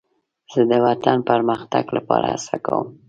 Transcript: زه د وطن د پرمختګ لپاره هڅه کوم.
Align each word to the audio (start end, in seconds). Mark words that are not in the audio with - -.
زه 0.53 0.61
د 0.69 0.73
وطن 0.85 1.17
د 1.23 1.27
پرمختګ 1.29 1.85
لپاره 1.97 2.25
هڅه 2.33 2.57
کوم. 2.65 2.87